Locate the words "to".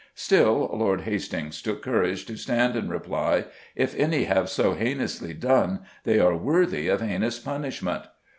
2.25-2.35